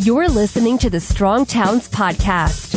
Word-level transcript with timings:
You're 0.00 0.28
listening 0.28 0.78
to 0.78 0.90
the 0.90 1.00
Strong 1.00 1.46
Towns 1.46 1.88
Podcast. 1.88 2.72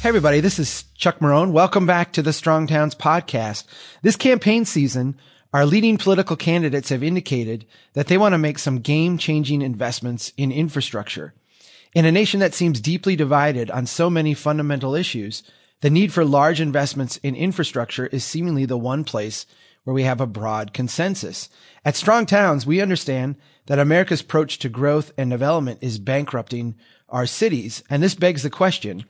Hey 0.00 0.08
everybody, 0.10 0.40
this 0.40 0.58
is 0.58 0.84
Chuck 0.96 1.20
Marohn. 1.20 1.52
Welcome 1.52 1.86
back 1.86 2.12
to 2.12 2.22
the 2.22 2.32
Strong 2.34 2.66
Towns 2.66 2.94
podcast. 2.94 3.64
This 4.02 4.16
campaign 4.16 4.66
season, 4.66 5.16
our 5.54 5.64
leading 5.64 5.96
political 5.96 6.34
candidates 6.34 6.88
have 6.88 7.04
indicated 7.04 7.64
that 7.92 8.08
they 8.08 8.18
want 8.18 8.32
to 8.32 8.38
make 8.38 8.58
some 8.58 8.80
game 8.80 9.16
changing 9.16 9.62
investments 9.62 10.32
in 10.36 10.50
infrastructure. 10.50 11.32
In 11.94 12.04
a 12.04 12.10
nation 12.10 12.40
that 12.40 12.54
seems 12.54 12.80
deeply 12.80 13.14
divided 13.14 13.70
on 13.70 13.86
so 13.86 14.10
many 14.10 14.34
fundamental 14.34 14.96
issues, 14.96 15.44
the 15.80 15.90
need 15.90 16.12
for 16.12 16.24
large 16.24 16.60
investments 16.60 17.18
in 17.18 17.36
infrastructure 17.36 18.08
is 18.08 18.24
seemingly 18.24 18.66
the 18.66 18.76
one 18.76 19.04
place 19.04 19.46
where 19.84 19.94
we 19.94 20.02
have 20.02 20.20
a 20.20 20.26
broad 20.26 20.72
consensus. 20.72 21.48
At 21.84 21.94
Strong 21.94 22.26
Towns, 22.26 22.66
we 22.66 22.80
understand 22.80 23.36
that 23.66 23.78
America's 23.78 24.22
approach 24.22 24.58
to 24.58 24.68
growth 24.68 25.12
and 25.16 25.30
development 25.30 25.78
is 25.82 26.00
bankrupting 26.00 26.74
our 27.08 27.26
cities. 27.26 27.84
And 27.88 28.02
this 28.02 28.16
begs 28.16 28.42
the 28.42 28.50
question, 28.50 29.04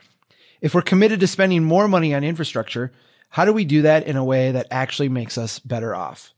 if 0.60 0.74
we're 0.74 0.82
committed 0.82 1.20
to 1.20 1.26
spending 1.26 1.64
more 1.64 1.88
money 1.88 2.14
on 2.14 2.22
infrastructure, 2.22 2.92
how 3.30 3.46
do 3.46 3.52
we 3.54 3.64
do 3.64 3.80
that 3.82 4.06
in 4.06 4.16
a 4.16 4.24
way 4.24 4.52
that 4.52 4.66
actually 4.70 5.08
makes 5.08 5.38
us 5.38 5.58
better 5.58 5.94
off? 5.94 6.33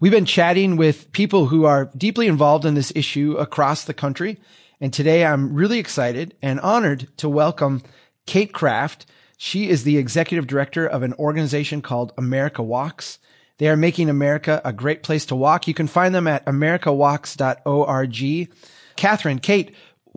We've 0.00 0.10
been 0.10 0.24
chatting 0.24 0.76
with 0.76 1.12
people 1.12 1.46
who 1.48 1.66
are 1.66 1.90
deeply 1.94 2.26
involved 2.26 2.64
in 2.64 2.72
this 2.72 2.90
issue 2.96 3.36
across 3.38 3.84
the 3.84 3.92
country. 3.92 4.40
And 4.80 4.94
today 4.94 5.26
I'm 5.26 5.52
really 5.52 5.78
excited 5.78 6.34
and 6.40 6.58
honored 6.60 7.06
to 7.18 7.28
welcome 7.28 7.82
Kate 8.24 8.50
Kraft. 8.50 9.04
She 9.36 9.68
is 9.68 9.84
the 9.84 9.98
executive 9.98 10.46
director 10.46 10.86
of 10.86 11.02
an 11.02 11.12
organization 11.14 11.82
called 11.82 12.14
America 12.16 12.62
Walks. 12.62 13.18
They 13.58 13.68
are 13.68 13.76
making 13.76 14.08
America 14.08 14.62
a 14.64 14.72
great 14.72 15.02
place 15.02 15.26
to 15.26 15.36
walk. 15.36 15.68
You 15.68 15.74
can 15.74 15.86
find 15.86 16.14
them 16.14 16.26
at 16.26 16.46
americawalks.org. 16.46 18.48
Catherine, 18.96 19.38
Kate, 19.38 19.74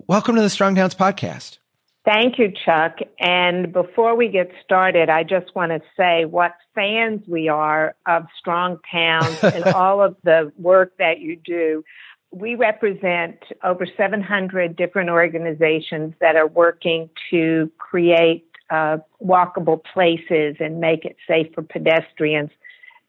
welcome 0.07 0.37
to 0.37 0.41
the 0.41 0.49
Strong 0.49 0.75
Towns 0.75 0.95
podcast. 0.95 1.57
Thank 2.05 2.37
you, 2.37 2.51
Chuck. 2.65 2.97
And 3.19 3.71
before 3.71 4.15
we 4.15 4.27
get 4.27 4.51
started, 4.63 5.09
I 5.09 5.23
just 5.23 5.55
want 5.55 5.71
to 5.71 5.81
say 5.95 6.25
what 6.25 6.53
fans 6.75 7.21
we 7.27 7.47
are 7.47 7.95
of 8.05 8.25
Strong 8.37 8.79
Towns 8.91 9.39
and 9.43 9.63
all 9.73 10.01
of 10.01 10.17
the 10.23 10.51
work 10.57 10.97
that 10.97 11.19
you 11.19 11.37
do. 11.37 11.83
We 12.31 12.55
represent 12.55 13.37
over 13.63 13.85
700 13.85 14.75
different 14.75 15.11
organizations 15.11 16.13
that 16.19 16.35
are 16.35 16.47
working 16.47 17.09
to 17.29 17.71
create 17.77 18.45
uh, 18.69 18.97
walkable 19.23 19.81
places 19.93 20.57
and 20.59 20.81
make 20.81 21.05
it 21.05 21.15
safe 21.25 21.53
for 21.53 21.61
pedestrians. 21.61 22.49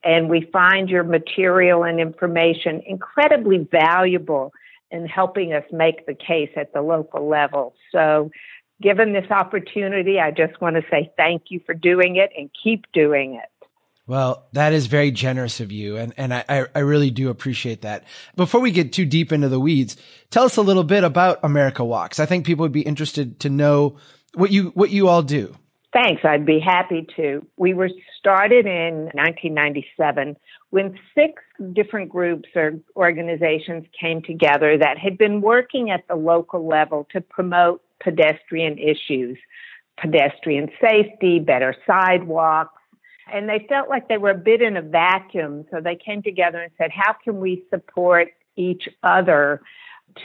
And 0.04 0.28
we 0.28 0.48
find 0.52 0.88
your 0.88 1.02
material 1.02 1.82
and 1.82 1.98
information 1.98 2.82
incredibly 2.86 3.66
valuable 3.70 4.52
in 4.90 5.06
helping 5.06 5.52
us 5.52 5.64
make 5.72 6.06
the 6.06 6.14
case 6.14 6.50
at 6.56 6.72
the 6.72 6.82
local 6.82 7.26
level. 7.28 7.74
So 7.90 8.30
given 8.80 9.12
this 9.12 9.30
opportunity, 9.30 10.18
I 10.20 10.30
just 10.30 10.60
want 10.60 10.76
to 10.76 10.82
say 10.90 11.12
thank 11.16 11.44
you 11.48 11.60
for 11.64 11.74
doing 11.74 12.16
it 12.16 12.30
and 12.36 12.50
keep 12.62 12.84
doing 12.92 13.34
it. 13.34 13.48
Well, 14.06 14.46
that 14.52 14.74
is 14.74 14.86
very 14.86 15.10
generous 15.10 15.60
of 15.60 15.72
you. 15.72 15.96
And, 15.96 16.12
and 16.18 16.34
I, 16.34 16.66
I 16.74 16.80
really 16.80 17.10
do 17.10 17.30
appreciate 17.30 17.82
that. 17.82 18.04
Before 18.36 18.60
we 18.60 18.70
get 18.70 18.92
too 18.92 19.06
deep 19.06 19.32
into 19.32 19.48
the 19.48 19.60
weeds, 19.60 19.96
tell 20.30 20.44
us 20.44 20.58
a 20.58 20.62
little 20.62 20.84
bit 20.84 21.04
about 21.04 21.40
America 21.42 21.82
Walks. 21.82 22.20
I 22.20 22.26
think 22.26 22.44
people 22.44 22.64
would 22.64 22.72
be 22.72 22.82
interested 22.82 23.40
to 23.40 23.48
know 23.48 23.96
what 24.34 24.50
you, 24.50 24.72
what 24.74 24.90
you 24.90 25.08
all 25.08 25.22
do. 25.22 25.56
Thanks. 25.94 26.22
I'd 26.24 26.44
be 26.44 26.60
happy 26.60 27.06
to. 27.16 27.46
We 27.56 27.72
were 27.72 27.88
started 28.18 28.66
in 28.66 29.10
1997 29.14 30.36
when 30.74 30.98
six 31.14 31.40
different 31.72 32.08
groups 32.08 32.48
or 32.56 32.72
organizations 32.96 33.86
came 33.98 34.20
together 34.20 34.76
that 34.76 34.98
had 34.98 35.16
been 35.16 35.40
working 35.40 35.88
at 35.88 36.02
the 36.08 36.16
local 36.16 36.66
level 36.66 37.06
to 37.12 37.20
promote 37.20 37.80
pedestrian 38.00 38.76
issues, 38.76 39.38
pedestrian 39.96 40.68
safety, 40.80 41.38
better 41.38 41.76
sidewalks. 41.86 42.82
And 43.32 43.48
they 43.48 43.64
felt 43.68 43.88
like 43.88 44.08
they 44.08 44.18
were 44.18 44.32
a 44.32 44.36
bit 44.36 44.62
in 44.62 44.76
a 44.76 44.82
vacuum. 44.82 45.64
So 45.70 45.80
they 45.80 45.94
came 45.94 46.24
together 46.24 46.60
and 46.60 46.72
said, 46.76 46.90
how 46.90 47.14
can 47.22 47.38
we 47.38 47.62
support 47.70 48.32
each 48.56 48.88
other 49.04 49.60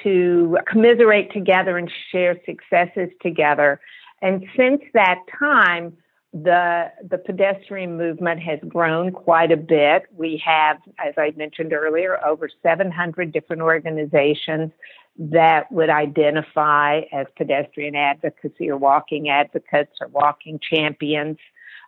to 0.01 0.57
commiserate 0.65 1.31
together 1.31 1.77
and 1.77 1.91
share 2.11 2.41
successes 2.47 3.09
together? 3.21 3.79
And 4.23 4.43
since 4.57 4.81
that 4.95 5.19
time, 5.37 5.95
the 6.31 6.91
the 7.09 7.17
pedestrian 7.17 7.97
movement 7.97 8.39
has 8.41 8.59
grown 8.67 9.11
quite 9.11 9.51
a 9.51 9.57
bit. 9.57 10.03
We 10.15 10.41
have, 10.45 10.77
as 11.03 11.15
I 11.17 11.33
mentioned 11.35 11.73
earlier, 11.73 12.23
over 12.23 12.49
700 12.61 13.31
different 13.31 13.63
organizations 13.63 14.71
that 15.17 15.71
would 15.71 15.89
identify 15.89 17.01
as 17.11 17.25
pedestrian 17.35 17.95
advocacy 17.95 18.69
or 18.69 18.77
walking 18.77 19.29
advocates 19.29 19.93
or 19.99 20.07
walking 20.09 20.59
champions, 20.61 21.37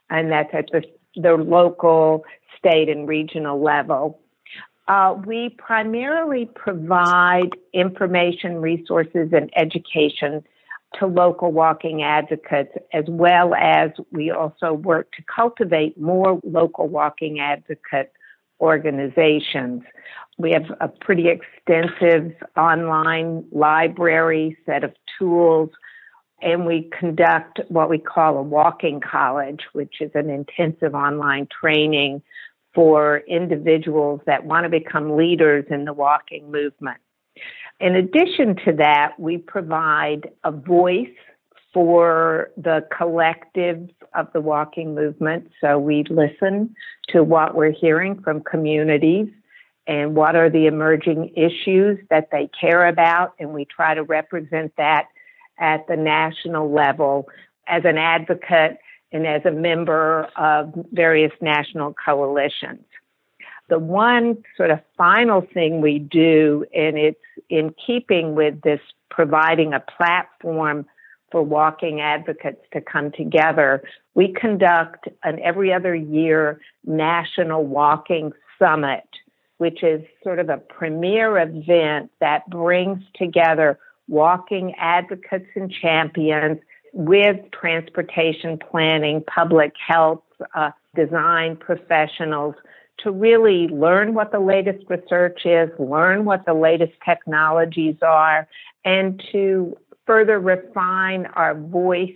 and 0.10 0.32
that's 0.32 0.54
at 0.54 0.66
the, 0.72 0.84
the 1.16 1.34
local, 1.34 2.26
state, 2.58 2.90
and 2.90 3.08
regional 3.08 3.62
level. 3.62 4.20
Uh, 4.88 5.16
we 5.26 5.56
primarily 5.58 6.50
provide 6.56 7.52
information, 7.74 8.60
resources, 8.60 9.30
and 9.32 9.52
education 9.56 10.44
to 11.00 11.08
local 11.08 11.52
walking 11.52 12.04
advocates, 12.04 12.72
as 12.94 13.06
well 13.08 13.54
as 13.56 13.92
we 14.12 14.32
also 14.32 14.74
work 14.74 15.12
to 15.14 15.24
cultivate 15.34 16.00
more 16.00 16.40
local 16.44 16.88
walking 16.88 17.40
advocate 17.40 18.12
organizations. 18.60 19.84
We 20.38 20.52
have 20.52 20.66
a 20.80 20.88
pretty 20.88 21.28
extensive 21.30 22.34
online 22.58 23.46
library 23.52 24.58
set 24.66 24.84
of 24.84 24.94
tools, 25.18 25.70
and 26.42 26.66
we 26.66 26.90
conduct 26.98 27.62
what 27.70 27.90
we 27.90 27.98
call 27.98 28.38
a 28.38 28.42
walking 28.42 29.00
college, 29.00 29.62
which 29.74 30.02
is 30.02 30.12
an 30.14 30.30
intensive 30.30 30.94
online 30.94 31.48
training 31.48 32.22
for 32.74 33.20
individuals 33.28 34.22
that 34.26 34.46
want 34.46 34.64
to 34.64 34.70
become 34.70 35.18
leaders 35.18 35.66
in 35.70 35.86
the 35.86 35.94
walking 35.94 36.52
movement. 36.52 36.98
In 37.82 37.96
addition 37.96 38.56
to 38.66 38.74
that, 38.74 39.14
we 39.18 39.40
provide 39.40 40.30
a 40.44 40.52
voice 40.52 41.10
for 41.74 42.52
the 42.56 42.86
collectives 42.92 43.92
of 44.14 44.28
the 44.34 44.42
walking 44.42 44.94
movement. 44.94 45.50
So 45.60 45.80
we 45.80 46.04
listen 46.08 46.76
to 47.10 47.24
what 47.24 47.56
we're 47.56 47.72
hearing 47.72 48.22
from 48.22 48.42
communities 48.42 49.30
and 49.88 50.16
what 50.16 50.36
are 50.36 50.50
the 50.50 50.68
emerging 50.68 51.34
issues 51.36 51.98
that 52.12 52.30
they 52.32 52.52
care 52.60 52.88
about, 52.88 53.34
and 53.40 53.52
we 53.52 53.66
try 53.66 53.96
to 53.96 54.04
represent 54.04 54.74
that 54.78 55.08
at 55.58 55.88
the 55.88 55.96
national 55.96 56.72
level 56.72 57.28
as 57.68 57.82
an 57.84 57.98
advocate 57.98 58.78
and 59.12 59.26
as 59.26 59.42
a 59.46 59.52
member 59.52 60.30
of 60.36 60.72
various 60.92 61.32
national 61.42 61.96
coalitions 62.06 62.86
the 63.72 63.80
one 63.80 64.38
sort 64.58 64.70
of 64.70 64.82
final 64.98 65.48
thing 65.54 65.80
we 65.80 65.98
do, 65.98 66.66
and 66.76 66.98
it's 66.98 67.18
in 67.50 67.74
keeping 67.88 68.36
with 68.36 68.62
this 68.64 68.82
providing 69.10 69.74
a 69.74 69.80
platform 69.80 70.86
for 71.32 71.42
walking 71.42 72.02
advocates 72.02 72.60
to 72.74 72.82
come 72.82 73.14
together, 73.14 73.82
we 74.14 74.34
conduct 74.34 75.08
an 75.24 75.40
every 75.40 75.72
other 75.72 75.96
year 75.96 76.60
national 76.84 77.66
walking 77.66 78.34
summit, 78.60 79.08
which 79.58 79.84
is 79.84 80.02
sort 80.22 80.40
of 80.40 80.50
a 80.50 80.58
premier 80.58 81.38
event 81.40 82.12
that 82.20 82.50
brings 82.50 83.02
together 83.16 83.80
walking 84.10 84.76
advocates 84.78 85.48
and 85.56 85.72
champions 85.72 86.60
with 86.92 87.38
transportation 87.54 88.60
planning, 88.60 89.24
public 89.34 89.72
health, 89.88 90.24
uh, 90.56 90.72
design 90.94 91.56
professionals 91.56 92.56
to 93.04 93.12
really 93.12 93.68
learn 93.68 94.14
what 94.14 94.32
the 94.32 94.40
latest 94.40 94.86
research 94.90 95.46
is, 95.46 95.70
learn 95.80 96.26
what 96.26 96.46
the 96.46 96.54
latest 96.54 96.94
technologies 97.06 97.96
are, 98.02 98.48
and 98.86 99.22
to 99.32 99.76
further 100.06 100.40
refine 100.40 101.26
our 101.36 101.56
voice 101.56 102.12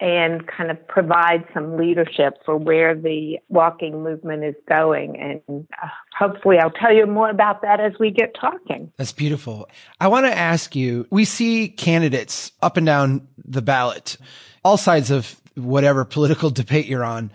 and 0.00 0.46
kind 0.46 0.70
of 0.70 0.88
provide 0.88 1.44
some 1.52 1.76
leadership 1.76 2.38
for 2.44 2.56
where 2.56 2.94
the 2.94 3.38
walking 3.48 4.02
movement 4.02 4.42
is 4.42 4.54
going. 4.66 5.20
And 5.20 5.66
uh, 5.82 5.88
hopefully, 6.18 6.58
I'll 6.58 6.70
tell 6.70 6.92
you 6.92 7.06
more 7.06 7.28
about 7.28 7.60
that 7.62 7.80
as 7.80 7.92
we 8.00 8.10
get 8.10 8.34
talking. 8.40 8.90
That's 8.96 9.12
beautiful. 9.12 9.68
I 10.00 10.08
want 10.08 10.24
to 10.24 10.36
ask 10.36 10.74
you 10.74 11.06
we 11.10 11.26
see 11.26 11.68
candidates 11.68 12.52
up 12.62 12.78
and 12.78 12.86
down 12.86 13.28
the 13.44 13.60
ballot, 13.60 14.16
all 14.64 14.78
sides 14.78 15.10
of 15.10 15.38
whatever 15.54 16.06
political 16.06 16.48
debate 16.50 16.86
you're 16.86 17.04
on 17.04 17.30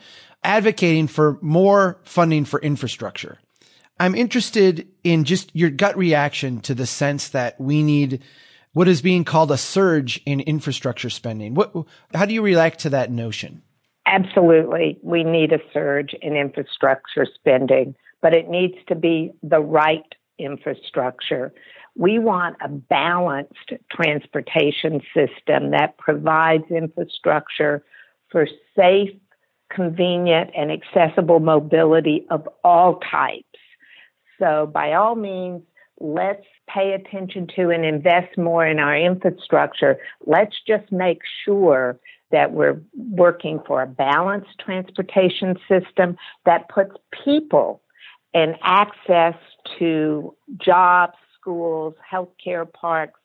advocating 0.45 1.07
for 1.07 1.37
more 1.41 1.99
funding 2.03 2.45
for 2.45 2.61
infrastructure. 2.61 3.39
I'm 3.99 4.15
interested 4.15 4.87
in 5.03 5.23
just 5.23 5.55
your 5.55 5.69
gut 5.69 5.97
reaction 5.97 6.61
to 6.61 6.75
the 6.75 6.85
sense 6.85 7.29
that 7.29 7.59
we 7.59 7.81
need 7.81 8.23
what 8.73 8.89
is 8.89 9.01
being 9.01 9.23
called 9.23 9.51
a 9.51 9.57
surge 9.57 10.21
in 10.25 10.41
infrastructure 10.41 11.09
spending. 11.09 11.53
What, 11.53 11.73
how 12.13 12.25
do 12.25 12.33
you 12.33 12.41
react 12.41 12.79
to 12.79 12.89
that 12.89 13.09
notion? 13.09 13.61
Absolutely. 14.05 14.99
We 15.01 15.23
need 15.23 15.53
a 15.53 15.59
surge 15.73 16.13
in 16.21 16.35
infrastructure 16.35 17.25
spending, 17.33 17.95
but 18.21 18.35
it 18.35 18.49
needs 18.49 18.75
to 18.89 18.95
be 18.95 19.31
the 19.41 19.61
right 19.61 20.03
infrastructure. 20.37 21.53
We 21.95 22.19
want 22.19 22.57
a 22.61 22.67
balanced 22.67 23.71
transportation 23.89 25.01
system 25.13 25.71
that 25.71 25.97
provides 25.97 26.65
infrastructure 26.69 27.83
for 28.29 28.45
safe, 28.75 29.11
convenient, 29.69 30.51
and 30.55 30.71
accessible 30.71 31.39
mobility 31.39 32.25
of 32.29 32.47
all 32.63 32.99
types. 33.11 33.45
So, 34.39 34.69
by 34.71 34.93
all 34.93 35.15
means, 35.15 35.61
let's 35.99 36.45
pay 36.67 36.93
attention 36.93 37.47
to 37.55 37.69
and 37.69 37.85
invest 37.85 38.37
more 38.37 38.65
in 38.65 38.79
our 38.79 38.97
infrastructure. 38.97 39.97
Let's 40.25 40.55
just 40.67 40.91
make 40.91 41.19
sure 41.45 41.99
that 42.31 42.51
we're 42.51 42.81
working 42.95 43.61
for 43.65 43.81
a 43.81 43.87
balanced 43.87 44.59
transportation 44.59 45.55
system 45.69 46.17
that 46.45 46.67
puts 46.69 46.95
people 47.23 47.81
and 48.33 48.55
access 48.61 49.35
to 49.79 50.35
jobs, 50.57 51.13
schools, 51.39 51.93
healthcare 52.11 52.71
parks, 52.71 53.19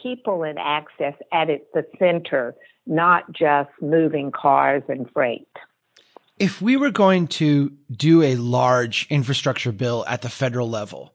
people 0.00 0.42
and 0.42 0.58
access 0.58 1.14
at 1.32 1.48
the 1.72 1.84
center, 1.98 2.54
not 2.86 3.32
just 3.32 3.70
moving 3.80 4.30
cars 4.30 4.82
and 4.88 5.10
freight. 5.12 5.48
If 6.40 6.62
we 6.62 6.78
were 6.78 6.90
going 6.90 7.28
to 7.28 7.70
do 7.92 8.22
a 8.22 8.34
large 8.34 9.06
infrastructure 9.10 9.72
bill 9.72 10.06
at 10.08 10.22
the 10.22 10.30
federal 10.30 10.70
level, 10.70 11.14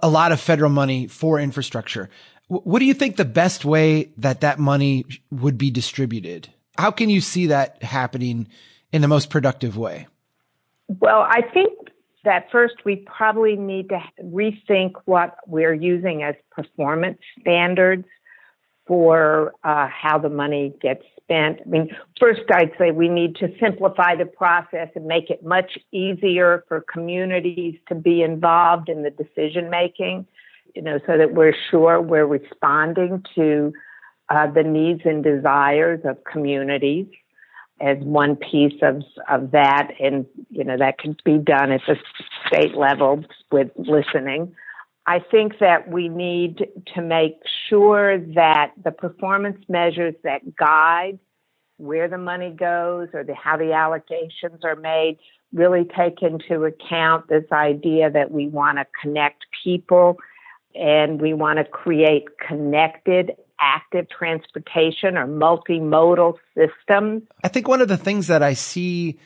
a 0.00 0.08
lot 0.08 0.32
of 0.32 0.40
federal 0.40 0.68
money 0.68 1.06
for 1.06 1.38
infrastructure, 1.38 2.10
what 2.48 2.80
do 2.80 2.84
you 2.84 2.92
think 2.92 3.14
the 3.14 3.24
best 3.24 3.64
way 3.64 4.10
that 4.18 4.40
that 4.40 4.58
money 4.58 5.04
would 5.30 5.56
be 5.56 5.70
distributed? 5.70 6.48
How 6.76 6.90
can 6.90 7.08
you 7.08 7.20
see 7.20 7.46
that 7.46 7.84
happening 7.84 8.48
in 8.92 9.00
the 9.00 9.06
most 9.06 9.30
productive 9.30 9.78
way? 9.78 10.08
Well, 10.88 11.20
I 11.20 11.42
think 11.54 11.72
that 12.24 12.50
first 12.50 12.74
we 12.84 12.96
probably 12.96 13.54
need 13.54 13.90
to 13.90 14.02
rethink 14.24 14.94
what 15.04 15.36
we're 15.46 15.72
using 15.72 16.24
as 16.24 16.34
performance 16.50 17.18
standards 17.40 18.06
for 18.86 19.52
uh, 19.62 19.86
how 19.86 20.18
the 20.18 20.28
money 20.28 20.74
gets 20.82 21.04
spent. 21.24 21.60
I 21.64 21.68
mean, 21.68 21.96
first 22.20 22.42
I'd 22.52 22.72
say 22.78 22.90
we 22.90 23.08
need 23.08 23.36
to 23.36 23.48
simplify 23.60 24.14
the 24.16 24.26
process 24.26 24.88
and 24.94 25.06
make 25.06 25.30
it 25.30 25.44
much 25.44 25.78
easier 25.92 26.64
for 26.68 26.80
communities 26.80 27.76
to 27.88 27.94
be 27.94 28.22
involved 28.22 28.88
in 28.88 29.02
the 29.02 29.10
decision 29.10 29.70
making, 29.70 30.26
you 30.74 30.82
know, 30.82 30.98
so 31.06 31.18
that 31.18 31.34
we're 31.34 31.54
sure 31.70 32.00
we're 32.00 32.26
responding 32.26 33.24
to 33.34 33.72
uh, 34.28 34.50
the 34.50 34.62
needs 34.62 35.02
and 35.04 35.22
desires 35.22 36.00
of 36.04 36.22
communities 36.24 37.06
as 37.80 37.98
one 37.98 38.36
piece 38.36 38.80
of 38.82 39.02
of 39.28 39.50
that, 39.50 39.90
and 40.00 40.26
you 40.50 40.64
know 40.64 40.76
that 40.78 40.98
can 40.98 41.16
be 41.24 41.38
done 41.38 41.72
at 41.72 41.80
the 41.86 41.96
state 42.46 42.76
level 42.76 43.24
with 43.50 43.70
listening. 43.76 44.54
I 45.06 45.18
think 45.18 45.58
that 45.60 45.90
we 45.90 46.08
need 46.08 46.66
to 46.94 47.02
make 47.02 47.36
sure 47.68 48.18
that 48.34 48.72
the 48.82 48.90
performance 48.90 49.58
measures 49.68 50.14
that 50.24 50.56
guide 50.56 51.18
where 51.76 52.08
the 52.08 52.18
money 52.18 52.50
goes 52.50 53.08
or 53.12 53.24
the, 53.24 53.34
how 53.34 53.56
the 53.56 53.64
allocations 53.64 54.64
are 54.64 54.76
made 54.76 55.18
really 55.52 55.84
take 55.96 56.22
into 56.22 56.64
account 56.64 57.28
this 57.28 57.44
idea 57.52 58.10
that 58.10 58.30
we 58.30 58.48
want 58.48 58.78
to 58.78 58.86
connect 59.00 59.44
people 59.62 60.16
and 60.74 61.20
we 61.20 61.34
want 61.34 61.58
to 61.58 61.64
create 61.64 62.24
connected 62.46 63.32
active 63.60 64.06
transportation 64.08 65.16
or 65.16 65.26
multimodal 65.26 66.34
systems. 66.54 67.22
I 67.42 67.48
think 67.48 67.68
one 67.68 67.80
of 67.80 67.88
the 67.88 67.96
things 67.96 68.26
that 68.26 68.42
I 68.42 68.54
see 68.54 69.18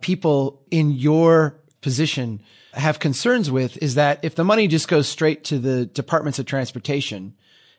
people 0.00 0.62
in 0.70 0.90
your 0.92 1.61
position 1.82 2.40
have 2.72 2.98
concerns 2.98 3.50
with 3.50 3.76
is 3.82 3.96
that 3.96 4.20
if 4.22 4.34
the 4.34 4.44
money 4.44 4.66
just 4.68 4.88
goes 4.88 5.08
straight 5.08 5.44
to 5.44 5.58
the 5.58 5.84
departments 5.84 6.38
of 6.38 6.46
transportation 6.46 7.34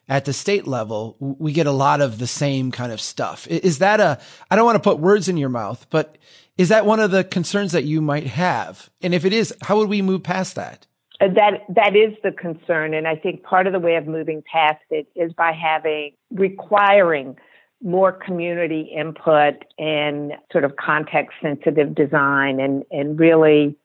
at 0.07 0.25
the 0.25 0.33
state 0.33 0.67
level, 0.67 1.15
we 1.19 1.53
get 1.53 1.65
a 1.65 1.71
lot 1.71 2.01
of 2.01 2.19
the 2.19 2.27
same 2.27 2.71
kind 2.71 2.91
of 2.91 3.01
stuff. 3.01 3.47
Is 3.47 3.79
that 3.79 3.99
a, 3.99 4.19
I 4.51 4.55
don't 4.55 4.65
want 4.65 4.75
to 4.75 4.87
put 4.87 4.99
words 4.99 5.29
in 5.29 5.37
your 5.37 5.49
mouth, 5.49 5.87
but 5.89 6.17
is 6.57 6.69
that 6.69 6.85
one 6.85 6.99
of 6.99 7.11
the 7.11 7.23
concerns 7.23 7.71
that 7.71 7.85
you 7.85 8.01
might 8.01 8.27
have? 8.27 8.89
And 9.01 9.13
if 9.13 9.25
it 9.25 9.33
is, 9.33 9.53
how 9.61 9.77
would 9.77 9.89
we 9.89 10.01
move 10.01 10.21
past 10.21 10.55
that? 10.55 10.85
Uh, 11.21 11.27
that 11.35 11.61
that 11.69 11.95
is 11.95 12.13
the 12.23 12.31
concern, 12.31 12.93
and 12.93 13.07
I 13.07 13.15
think 13.15 13.43
part 13.43 13.67
of 13.67 13.73
the 13.73 13.79
way 13.79 13.95
of 13.95 14.07
moving 14.07 14.43
past 14.51 14.81
it 14.89 15.07
is 15.15 15.31
by 15.31 15.51
having 15.51 16.13
requiring 16.31 17.37
more 17.83 18.11
community 18.11 18.91
input 18.95 19.53
and 19.77 20.33
sort 20.51 20.63
of 20.63 20.75
context 20.75 21.37
sensitive 21.41 21.93
design, 21.93 22.59
and 22.59 22.83
and 22.91 23.19
really 23.19 23.77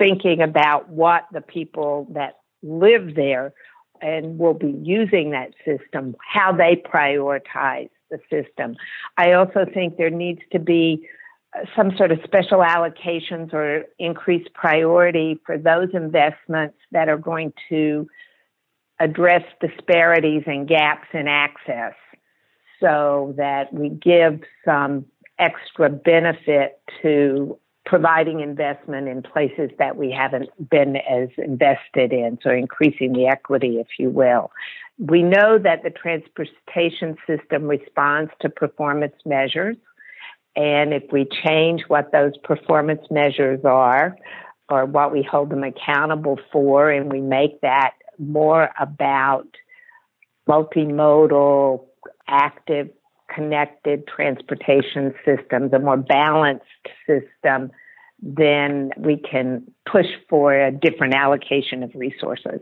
thinking 0.00 0.40
about 0.40 0.88
what 0.88 1.26
the 1.30 1.42
people 1.42 2.08
that 2.14 2.38
live 2.62 3.14
there 3.14 3.52
and 4.00 4.38
will 4.38 4.54
be 4.54 4.74
using 4.82 5.30
that 5.30 5.52
system, 5.64 6.16
how 6.26 6.52
they 6.52 6.74
prioritize 6.74 7.90
the 8.10 8.18
system. 8.30 8.74
I 9.18 9.32
also 9.32 9.66
think 9.72 9.98
there 9.98 10.10
needs 10.10 10.40
to 10.52 10.58
be 10.58 11.06
some 11.76 11.94
sort 11.96 12.12
of 12.12 12.20
special 12.24 12.60
allocations 12.60 13.52
or 13.52 13.84
increased 13.98 14.52
priority 14.54 15.38
for 15.44 15.58
those 15.58 15.88
investments 15.92 16.78
that 16.92 17.08
are 17.08 17.18
going 17.18 17.52
to 17.68 18.08
address 19.00 19.42
disparities 19.60 20.44
and 20.46 20.66
gaps 20.66 21.08
in 21.12 21.28
access 21.28 21.94
so 22.80 23.34
that 23.36 23.72
we 23.72 23.90
give 23.90 24.40
some 24.64 25.04
extra 25.38 25.90
benefit 25.90 26.80
to 27.02 27.58
providing 27.86 28.40
investment 28.40 29.08
in 29.08 29.22
places 29.22 29.70
that 29.78 29.96
we 29.96 30.10
haven't 30.10 30.48
been 30.70 30.96
as 30.96 31.28
invested 31.38 32.12
in, 32.12 32.38
so 32.42 32.50
increasing 32.50 33.12
the 33.12 33.26
equity, 33.26 33.78
if 33.78 33.88
you 33.98 34.10
will. 34.10 34.50
We 34.98 35.22
know 35.22 35.58
that 35.58 35.82
the 35.82 35.90
transportation 35.90 37.16
system 37.26 37.64
responds 37.64 38.30
to 38.40 38.50
performance 38.50 39.14
measures. 39.24 39.76
And 40.56 40.92
if 40.92 41.04
we 41.10 41.26
change 41.44 41.82
what 41.88 42.12
those 42.12 42.36
performance 42.44 43.02
measures 43.10 43.60
are 43.64 44.16
or 44.68 44.84
what 44.84 45.12
we 45.12 45.22
hold 45.22 45.50
them 45.50 45.64
accountable 45.64 46.38
for, 46.52 46.90
and 46.90 47.10
we 47.10 47.20
make 47.20 47.60
that 47.62 47.92
more 48.18 48.70
about 48.78 49.48
multimodal, 50.48 51.86
active, 52.28 52.90
connected 53.34 54.06
transportation 54.06 55.14
systems, 55.24 55.72
a 55.72 55.78
more 55.78 55.96
balanced 55.96 56.64
system, 57.06 57.70
then 58.22 58.90
we 58.96 59.16
can 59.16 59.70
push 59.90 60.06
for 60.28 60.52
a 60.52 60.70
different 60.70 61.14
allocation 61.14 61.82
of 61.82 61.90
resources. 61.94 62.60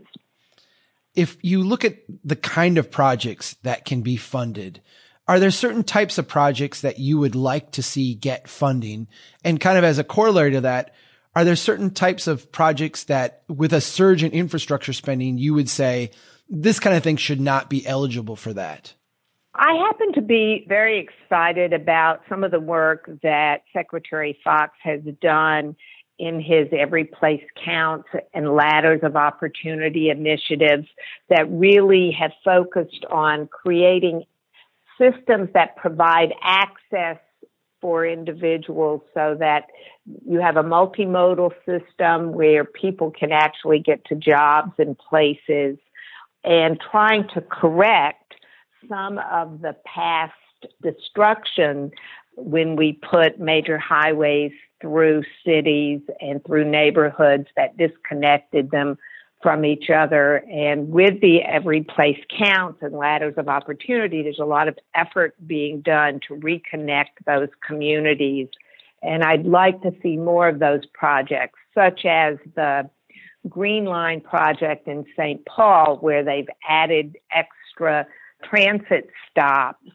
If 1.15 1.37
you 1.41 1.63
look 1.63 1.83
at 1.83 1.97
the 2.23 2.35
kind 2.35 2.77
of 2.77 2.91
projects 2.91 3.55
that 3.63 3.83
can 3.83 4.01
be 4.01 4.15
funded, 4.15 4.81
are 5.27 5.39
there 5.39 5.51
certain 5.51 5.83
types 5.83 6.17
of 6.17 6.27
projects 6.27 6.81
that 6.81 6.99
you 6.99 7.17
would 7.19 7.35
like 7.35 7.71
to 7.73 7.83
see 7.83 8.15
get 8.15 8.47
funding? 8.47 9.07
And 9.43 9.59
kind 9.59 9.77
of 9.77 9.83
as 9.83 9.99
a 9.99 10.03
corollary 10.03 10.51
to 10.51 10.61
that, 10.61 10.93
are 11.35 11.45
there 11.45 11.55
certain 11.55 11.91
types 11.91 12.25
of 12.27 12.51
projects 12.51 13.03
that 13.05 13.43
with 13.47 13.73
a 13.73 13.81
surge 13.81 14.23
in 14.23 14.31
infrastructure 14.31 14.93
spending, 14.93 15.37
you 15.37 15.53
would 15.53 15.69
say 15.69 16.11
this 16.49 16.79
kind 16.79 16.95
of 16.95 17.03
thing 17.03 17.17
should 17.17 17.39
not 17.39 17.69
be 17.69 17.85
eligible 17.85 18.35
for 18.35 18.53
that? 18.53 18.93
I 19.61 19.73
happen 19.73 20.13
to 20.13 20.21
be 20.21 20.65
very 20.69 20.99
excited 20.99 21.73
about 21.73 22.21
some 22.29 22.45
of 22.45 22.51
the 22.51 22.61
work 22.61 23.09
that 23.23 23.63
Secretary 23.73 24.39
Fox 24.41 24.71
has 24.81 25.01
done 25.21 25.75
in 26.17 26.39
his 26.39 26.69
Every 26.71 27.03
Place 27.03 27.43
Counts 27.65 28.07
and 28.33 28.55
Ladders 28.55 29.01
of 29.03 29.17
Opportunity 29.17 30.09
initiatives 30.09 30.87
that 31.27 31.51
really 31.51 32.15
have 32.17 32.31
focused 32.45 33.03
on 33.11 33.47
creating 33.47 34.23
systems 34.97 35.49
that 35.53 35.75
provide 35.75 36.33
access 36.41 37.17
for 37.81 38.05
individuals 38.05 39.01
so 39.13 39.35
that 39.41 39.65
you 40.25 40.39
have 40.39 40.55
a 40.55 40.63
multimodal 40.63 41.51
system 41.65 42.31
where 42.31 42.63
people 42.63 43.11
can 43.11 43.33
actually 43.33 43.79
get 43.79 44.05
to 44.05 44.15
jobs 44.15 44.71
and 44.77 44.97
places. 44.97 45.77
And 46.45 46.79
trying 46.79 47.27
to 47.33 47.41
correct 47.41 48.28
some 48.87 49.19
of 49.31 49.61
the 49.61 49.75
past 49.85 50.33
destruction 50.81 51.91
when 52.35 52.75
we 52.75 52.93
put 52.93 53.39
major 53.39 53.77
highways 53.77 54.51
through 54.81 55.23
cities 55.45 56.01
and 56.21 56.43
through 56.45 56.69
neighborhoods 56.69 57.47
that 57.55 57.77
disconnected 57.77 58.71
them 58.71 58.97
from 59.41 59.65
each 59.65 59.89
other. 59.89 60.43
And 60.49 60.89
with 60.89 61.21
the 61.21 61.41
Every 61.41 61.83
Place 61.83 62.19
Counts 62.37 62.79
and 62.81 62.93
Ladders 62.93 63.35
of 63.37 63.47
Opportunity, 63.47 64.21
there's 64.21 64.39
a 64.39 64.45
lot 64.45 64.67
of 64.67 64.77
effort 64.95 65.35
being 65.45 65.81
done 65.81 66.19
to 66.27 66.35
reconnect 66.35 67.23
those 67.25 67.49
communities. 67.65 68.47
And 69.01 69.23
I'd 69.23 69.45
like 69.45 69.81
to 69.81 69.93
see 70.03 70.17
more 70.17 70.49
of 70.49 70.59
those 70.59 70.85
projects, 70.93 71.59
such 71.73 72.05
as 72.05 72.37
the 72.55 72.89
Green 73.47 73.85
Line 73.85 74.19
project 74.19 74.87
in 74.87 75.05
St. 75.15 75.45
Paul 75.45 75.97
where 76.01 76.23
they've 76.23 76.49
added 76.67 77.17
extra 77.31 78.05
transit 78.43 79.09
stops 79.29 79.85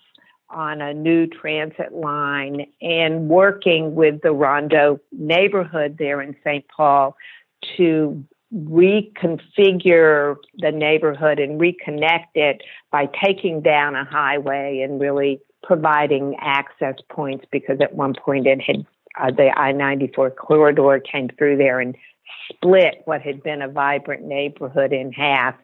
on 0.51 0.81
a 0.81 0.95
new 0.95 1.27
transit 1.27 1.93
line 1.93 2.67
and 2.81 3.29
working 3.29 3.95
with 3.95 4.21
the 4.23 4.33
Rondo 4.33 5.01
neighborhood 5.13 5.97
there 5.99 6.21
in 6.21 6.37
St. 6.45 6.65
Paul 6.69 7.17
to 7.77 8.25
reconfigure 8.55 10.37
the 10.59 10.71
neighborhood 10.71 11.41
and 11.41 11.61
reconnect 11.61 12.29
it 12.35 12.63
by 12.93 13.09
taking 13.25 13.63
down 13.63 13.97
a 13.97 14.05
highway 14.05 14.81
and 14.87 15.01
really 15.01 15.41
providing 15.65 16.37
access 16.41 16.95
points 17.11 17.45
because 17.51 17.79
at 17.81 17.95
one 17.95 18.15
point 18.15 18.47
it 18.47 18.61
had 18.61 18.87
uh, 19.21 19.31
the 19.31 19.51
I-94 19.57 20.37
corridor 20.37 21.01
came 21.01 21.29
through 21.39 21.57
there 21.57 21.81
and 21.81 21.97
split 22.49 23.03
what 23.05 23.23
had 23.23 23.43
been 23.43 23.63
a 23.63 23.69
vibrant 23.69 24.25
neighborhood 24.25 24.93
in 24.93 25.13
half 25.13 25.55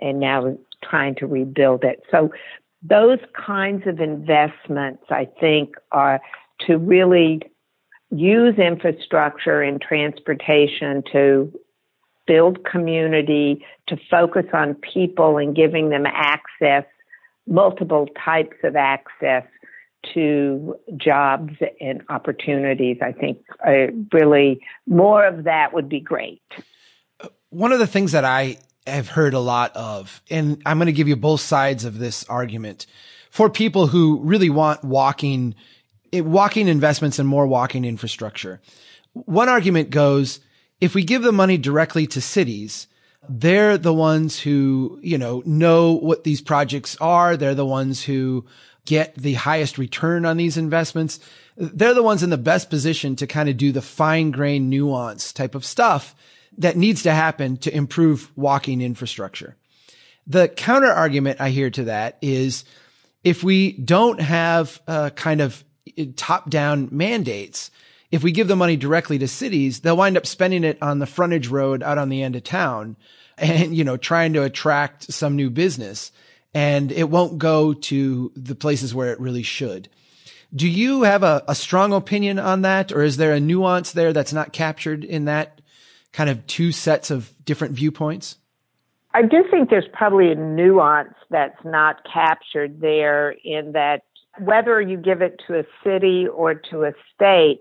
and 0.00 0.20
now 0.20 0.56
trying 0.82 1.14
to 1.16 1.26
rebuild 1.26 1.84
it. 1.84 2.02
So 2.10 2.30
those 2.82 3.18
kinds 3.34 3.86
of 3.86 4.00
investments, 4.00 5.04
I 5.10 5.28
think, 5.40 5.74
are 5.92 6.20
to 6.66 6.76
really 6.76 7.42
use 8.10 8.58
infrastructure 8.58 9.60
and 9.60 9.80
transportation 9.80 11.02
to 11.12 11.52
build 12.26 12.64
community, 12.64 13.64
to 13.88 13.96
focus 14.10 14.46
on 14.52 14.74
people 14.74 15.38
and 15.38 15.56
giving 15.56 15.88
them 15.88 16.04
access, 16.06 16.84
multiple 17.46 18.06
types 18.24 18.56
of 18.62 18.76
access 18.76 19.44
to 20.14 20.76
jobs 20.96 21.54
and 21.80 22.02
opportunities. 22.08 22.98
I 23.02 23.12
think 23.12 23.38
uh, 23.66 23.92
really 24.12 24.60
more 24.86 25.26
of 25.26 25.44
that 25.44 25.72
would 25.74 25.88
be 25.88 26.00
great. 26.00 26.42
One 27.50 27.72
of 27.72 27.78
the 27.78 27.86
things 27.86 28.12
that 28.12 28.24
I 28.24 28.58
have 28.88 29.08
heard 29.08 29.34
a 29.34 29.40
lot 29.40 29.74
of, 29.76 30.22
and 30.30 30.62
I'm 30.66 30.78
going 30.78 30.86
to 30.86 30.92
give 30.92 31.08
you 31.08 31.16
both 31.16 31.40
sides 31.40 31.84
of 31.84 31.98
this 31.98 32.24
argument 32.24 32.86
for 33.30 33.50
people 33.50 33.86
who 33.86 34.20
really 34.22 34.50
want 34.50 34.82
walking, 34.84 35.54
eh, 36.12 36.20
walking 36.20 36.68
investments 36.68 37.18
and 37.18 37.28
more 37.28 37.46
walking 37.46 37.84
infrastructure. 37.84 38.60
One 39.12 39.48
argument 39.48 39.90
goes, 39.90 40.40
if 40.80 40.94
we 40.94 41.04
give 41.04 41.22
the 41.22 41.32
money 41.32 41.58
directly 41.58 42.06
to 42.08 42.20
cities, 42.20 42.86
they're 43.28 43.76
the 43.76 43.92
ones 43.92 44.40
who, 44.40 44.98
you 45.02 45.18
know, 45.18 45.42
know 45.44 45.92
what 45.92 46.24
these 46.24 46.40
projects 46.40 46.96
are. 47.00 47.36
They're 47.36 47.54
the 47.54 47.66
ones 47.66 48.04
who 48.04 48.46
get 48.86 49.14
the 49.16 49.34
highest 49.34 49.76
return 49.76 50.24
on 50.24 50.36
these 50.36 50.56
investments. 50.56 51.20
They're 51.56 51.94
the 51.94 52.02
ones 52.02 52.22
in 52.22 52.30
the 52.30 52.38
best 52.38 52.70
position 52.70 53.16
to 53.16 53.26
kind 53.26 53.48
of 53.48 53.56
do 53.56 53.72
the 53.72 53.82
fine 53.82 54.30
grain 54.30 54.70
nuance 54.70 55.32
type 55.32 55.54
of 55.54 55.64
stuff 55.64 56.14
that 56.58 56.76
needs 56.76 57.04
to 57.04 57.12
happen 57.12 57.56
to 57.58 57.74
improve 57.74 58.30
walking 58.36 58.80
infrastructure. 58.80 59.56
The 60.26 60.48
counter 60.48 60.90
argument 60.90 61.40
I 61.40 61.50
hear 61.50 61.70
to 61.70 61.84
that 61.84 62.18
is 62.20 62.64
if 63.24 63.42
we 63.42 63.72
don't 63.72 64.20
have 64.20 64.80
uh, 64.86 65.10
kind 65.10 65.40
of 65.40 65.64
top 66.16 66.50
down 66.50 66.88
mandates, 66.92 67.70
if 68.10 68.22
we 68.22 68.32
give 68.32 68.48
the 68.48 68.56
money 68.56 68.76
directly 68.76 69.18
to 69.18 69.28
cities, 69.28 69.80
they'll 69.80 69.96
wind 69.96 70.16
up 70.16 70.26
spending 70.26 70.64
it 70.64 70.78
on 70.82 70.98
the 70.98 71.06
frontage 71.06 71.48
road 71.48 71.82
out 71.82 71.98
on 71.98 72.08
the 72.08 72.22
end 72.22 72.36
of 72.36 72.44
town 72.44 72.96
and, 73.36 73.74
you 73.74 73.84
know, 73.84 73.96
trying 73.96 74.32
to 74.34 74.42
attract 74.42 75.12
some 75.12 75.36
new 75.36 75.50
business 75.50 76.12
and 76.54 76.90
it 76.90 77.10
won't 77.10 77.38
go 77.38 77.74
to 77.74 78.32
the 78.34 78.54
places 78.54 78.94
where 78.94 79.12
it 79.12 79.20
really 79.20 79.42
should. 79.42 79.88
Do 80.54 80.66
you 80.66 81.02
have 81.02 81.22
a, 81.22 81.44
a 81.46 81.54
strong 81.54 81.92
opinion 81.92 82.38
on 82.38 82.62
that? 82.62 82.90
Or 82.90 83.02
is 83.02 83.18
there 83.18 83.32
a 83.32 83.40
nuance 83.40 83.92
there 83.92 84.14
that's 84.14 84.32
not 84.32 84.52
captured 84.52 85.04
in 85.04 85.26
that 85.26 85.60
kind 86.12 86.30
of 86.30 86.46
two 86.46 86.72
sets 86.72 87.10
of 87.10 87.32
different 87.44 87.74
viewpoints? 87.74 88.36
I 89.14 89.22
do 89.22 89.44
think 89.50 89.70
there's 89.70 89.88
probably 89.92 90.30
a 90.30 90.34
nuance 90.34 91.14
that's 91.30 91.64
not 91.64 92.06
captured 92.12 92.80
there 92.80 93.34
in 93.44 93.72
that 93.72 94.02
whether 94.38 94.80
you 94.80 94.96
give 94.96 95.22
it 95.22 95.40
to 95.46 95.58
a 95.58 95.64
city 95.82 96.26
or 96.28 96.54
to 96.54 96.84
a 96.84 96.92
state, 97.14 97.60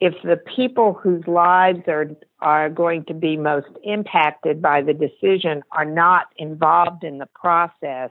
if 0.00 0.14
the 0.24 0.36
people 0.36 0.92
whose 0.92 1.26
lives 1.26 1.80
are 1.86 2.08
are 2.40 2.68
going 2.68 3.04
to 3.04 3.14
be 3.14 3.36
most 3.36 3.68
impacted 3.82 4.60
by 4.60 4.82
the 4.82 4.92
decision 4.92 5.62
are 5.72 5.84
not 5.84 6.26
involved 6.36 7.02
in 7.02 7.18
the 7.18 7.28
process, 7.34 8.10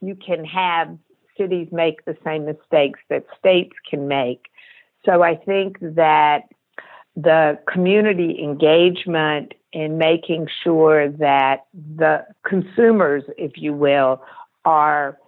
you 0.00 0.14
can 0.14 0.44
have 0.44 0.96
cities 1.36 1.68
make 1.72 2.04
the 2.04 2.16
same 2.24 2.44
mistakes 2.44 3.00
that 3.10 3.24
states 3.38 3.74
can 3.88 4.06
make. 4.08 4.46
So 5.04 5.22
I 5.22 5.36
think 5.36 5.78
that 5.80 6.42
the 7.16 7.58
community 7.72 8.38
engagement 8.42 9.54
in 9.72 9.98
making 9.98 10.48
sure 10.62 11.08
that 11.08 11.66
the 11.74 12.24
consumers, 12.44 13.24
if 13.38 13.52
you 13.56 13.72
will, 13.72 14.22
are 14.64 15.18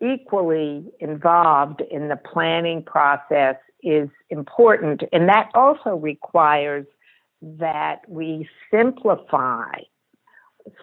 equally 0.00 0.84
involved 1.00 1.80
in 1.90 2.08
the 2.08 2.16
planning 2.16 2.82
process 2.82 3.56
is 3.82 4.08
important. 4.30 5.02
And 5.12 5.28
that 5.28 5.50
also 5.54 5.96
requires 5.96 6.86
that 7.42 8.00
we 8.08 8.48
simplify 8.70 9.72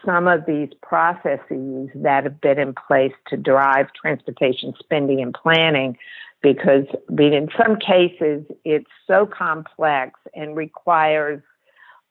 some 0.06 0.28
of 0.28 0.46
these 0.46 0.70
processes 0.82 1.90
that 1.96 2.24
have 2.24 2.42
been 2.42 2.60
in 2.60 2.74
place 2.88 3.14
to 3.28 3.38
drive 3.38 3.88
transportation 4.00 4.74
spending 4.80 5.22
and 5.22 5.34
planning 5.34 5.98
because 6.42 6.86
I 7.10 7.14
mean, 7.14 7.34
in 7.34 7.50
some 7.58 7.78
cases 7.78 8.46
it's 8.64 8.90
so 9.08 9.26
complex 9.26 10.20
and 10.34 10.56
requires 10.56 11.42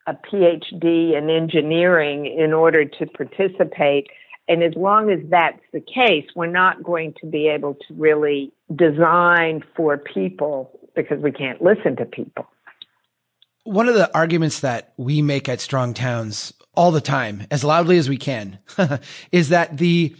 a 0.06 0.14
PhD 0.14 1.16
in 1.16 1.30
engineering 1.30 2.26
in 2.26 2.52
order 2.52 2.84
to 2.84 3.06
participate. 3.06 4.08
And 4.48 4.62
as 4.62 4.74
long 4.74 5.10
as 5.10 5.20
that's 5.30 5.60
the 5.72 5.80
case, 5.80 6.26
we're 6.36 6.46
not 6.46 6.82
going 6.82 7.14
to 7.20 7.26
be 7.26 7.48
able 7.48 7.74
to 7.74 7.94
really 7.94 8.52
design 8.74 9.62
for 9.74 9.96
people 9.96 10.78
because 10.94 11.22
we 11.22 11.32
can't 11.32 11.62
listen 11.62 11.96
to 11.96 12.04
people. 12.04 12.46
One 13.62 13.88
of 13.88 13.94
the 13.94 14.14
arguments 14.14 14.60
that 14.60 14.92
we 14.98 15.22
make 15.22 15.48
at 15.48 15.60
Strong 15.60 15.94
Towns 15.94 16.52
all 16.76 16.90
the 16.90 17.00
time, 17.00 17.46
as 17.50 17.64
loudly 17.64 17.98
as 17.98 18.08
we 18.08 18.16
can, 18.16 18.58
is 19.32 19.50
that 19.50 19.78
the 19.78 20.14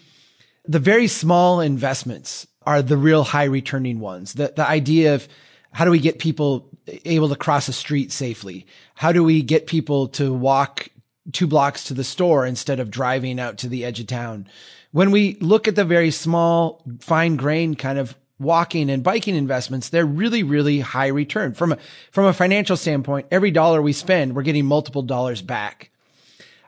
the 0.66 0.78
very 0.78 1.08
small 1.08 1.60
investments 1.60 2.46
are 2.62 2.80
the 2.80 2.96
real 2.96 3.22
high 3.22 3.44
returning 3.44 4.00
ones. 4.00 4.34
The 4.34 4.52
the 4.54 4.66
idea 4.66 5.14
of 5.14 5.28
how 5.72 5.84
do 5.84 5.90
we 5.90 5.98
get 5.98 6.18
people 6.18 6.68
able 7.04 7.28
to 7.28 7.36
cross 7.36 7.68
a 7.68 7.72
street 7.72 8.12
safely? 8.12 8.66
How 8.94 9.12
do 9.12 9.24
we 9.24 9.42
get 9.42 9.66
people 9.66 10.08
to 10.08 10.32
walk 10.32 10.88
two 11.32 11.46
blocks 11.46 11.84
to 11.84 11.94
the 11.94 12.04
store 12.04 12.46
instead 12.46 12.80
of 12.80 12.90
driving 12.90 13.40
out 13.40 13.58
to 13.58 13.68
the 13.68 13.84
edge 13.84 14.00
of 14.00 14.06
town? 14.06 14.46
When 14.92 15.10
we 15.10 15.36
look 15.40 15.66
at 15.66 15.74
the 15.74 15.84
very 15.84 16.12
small, 16.12 16.82
fine 17.00 17.36
grain 17.36 17.74
kind 17.74 17.98
of 17.98 18.16
walking 18.38 18.90
and 18.90 19.02
biking 19.02 19.34
investments, 19.34 19.88
they're 19.88 20.06
really, 20.06 20.42
really 20.42 20.80
high 20.80 21.08
return. 21.08 21.54
From 21.54 21.72
a, 21.72 21.78
from 22.12 22.26
a 22.26 22.32
financial 22.32 22.76
standpoint, 22.76 23.26
every 23.30 23.50
dollar 23.50 23.82
we 23.82 23.92
spend, 23.92 24.36
we're 24.36 24.42
getting 24.42 24.66
multiple 24.66 25.02
dollars 25.02 25.42
back. 25.42 25.90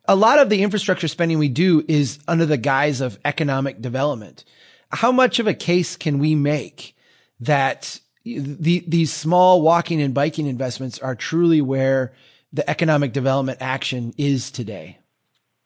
A 0.08 0.16
lot 0.16 0.38
of 0.38 0.48
the 0.48 0.62
infrastructure 0.62 1.08
spending 1.08 1.38
we 1.38 1.48
do 1.48 1.84
is 1.88 2.18
under 2.28 2.46
the 2.46 2.56
guise 2.56 3.00
of 3.00 3.18
economic 3.24 3.80
development. 3.80 4.44
How 4.90 5.10
much 5.10 5.38
of 5.38 5.46
a 5.46 5.54
case 5.54 5.96
can 5.96 6.18
we 6.18 6.34
make 6.34 6.96
that 7.40 8.00
the, 8.24 8.84
these 8.86 9.12
small 9.12 9.62
walking 9.62 10.00
and 10.00 10.14
biking 10.14 10.46
investments 10.46 10.98
are 10.98 11.14
truly 11.14 11.60
where 11.60 12.12
the 12.52 12.68
economic 12.68 13.12
development 13.12 13.58
action 13.60 14.14
is 14.16 14.50
today? 14.50 14.98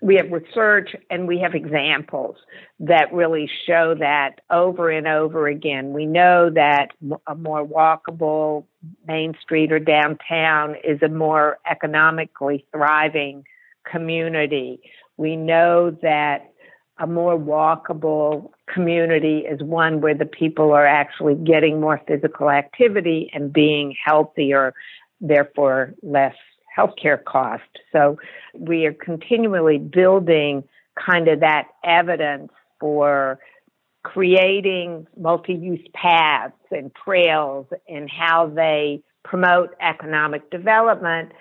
we 0.02 0.16
have 0.16 0.30
research 0.30 0.96
and 1.10 1.28
we 1.28 1.40
have 1.40 1.54
examples 1.54 2.36
that 2.80 3.12
really 3.12 3.50
show 3.66 3.94
that 3.98 4.40
over 4.50 4.90
and 4.90 5.06
over 5.06 5.46
again. 5.46 5.92
We 5.92 6.06
know 6.06 6.50
that 6.50 6.88
a 7.26 7.34
more 7.34 7.66
walkable 7.66 8.64
main 9.06 9.34
street 9.42 9.72
or 9.72 9.78
downtown 9.78 10.76
is 10.82 11.02
a 11.02 11.08
more 11.08 11.58
economically 11.70 12.64
thriving 12.72 13.44
community. 13.90 14.80
We 15.16 15.36
know 15.36 15.90
that 16.02 16.50
a 16.98 17.06
more 17.06 17.38
walkable 17.38 18.50
community 18.72 19.38
is 19.38 19.62
one 19.62 20.00
where 20.00 20.14
the 20.14 20.26
people 20.26 20.72
are 20.72 20.86
actually 20.86 21.34
getting 21.34 21.80
more 21.80 22.00
physical 22.06 22.50
activity 22.50 23.30
and 23.32 23.52
being 23.52 23.96
healthier, 24.04 24.74
therefore 25.20 25.94
less 26.02 26.34
healthcare 26.76 27.22
cost. 27.22 27.62
So 27.90 28.18
we 28.54 28.86
are 28.86 28.92
continually 28.92 29.78
building 29.78 30.62
kind 30.94 31.28
of 31.28 31.40
that 31.40 31.68
evidence 31.84 32.52
for 32.78 33.38
creating 34.02 35.06
multi-use 35.18 35.86
paths 35.94 36.54
and 36.70 36.90
trails 36.94 37.66
and 37.88 38.08
how 38.10 38.48
they 38.48 39.02
promote 39.24 39.74
economic 39.80 40.50
development 40.50 41.32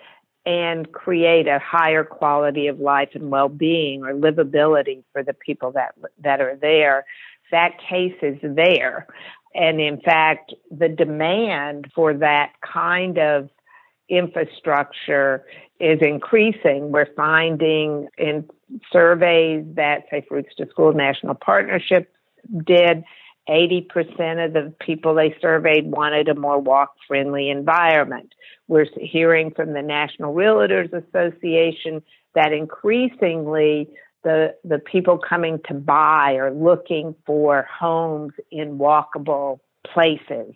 and 0.49 0.91
create 0.91 1.47
a 1.47 1.59
higher 1.59 2.03
quality 2.03 2.65
of 2.65 2.79
life 2.79 3.09
and 3.13 3.29
well-being 3.29 4.03
or 4.03 4.13
livability 4.13 5.03
for 5.13 5.21
the 5.21 5.33
people 5.33 5.71
that 5.71 5.93
that 6.23 6.41
are 6.41 6.55
there 6.55 7.05
that 7.51 7.73
case 7.87 8.15
is 8.23 8.37
there 8.41 9.05
and 9.53 9.79
in 9.79 10.01
fact 10.01 10.53
the 10.71 10.89
demand 10.89 11.91
for 11.93 12.15
that 12.15 12.53
kind 12.61 13.19
of 13.19 13.49
infrastructure 14.09 15.45
is 15.79 15.99
increasing. 16.01 16.91
We're 16.91 17.13
finding 17.15 18.09
in 18.17 18.49
surveys 18.91 19.65
that, 19.75 20.05
say, 20.09 20.25
Routes 20.29 20.55
to 20.57 20.67
School 20.69 20.93
National 20.93 21.35
Partnership 21.35 22.11
did, 22.65 23.03
80% 23.49 24.45
of 24.45 24.53
the 24.53 24.73
people 24.79 25.15
they 25.15 25.35
surveyed 25.41 25.87
wanted 25.87 26.29
a 26.29 26.35
more 26.35 26.59
walk 26.59 26.93
friendly 27.07 27.49
environment. 27.49 28.33
We're 28.67 28.85
hearing 29.01 29.51
from 29.51 29.73
the 29.73 29.81
National 29.81 30.33
Realtors 30.33 30.93
Association 30.93 32.03
that 32.35 32.53
increasingly 32.53 33.89
the, 34.23 34.55
the 34.63 34.79
people 34.79 35.17
coming 35.17 35.59
to 35.67 35.73
buy 35.73 36.33
are 36.35 36.53
looking 36.53 37.15
for 37.25 37.67
homes 37.71 38.33
in 38.51 38.77
walkable 38.77 39.59
places. 39.85 40.53